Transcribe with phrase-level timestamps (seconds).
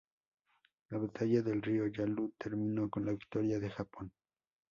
[0.89, 4.11] La batalla del río Yalu terminó con la victoria de Japón.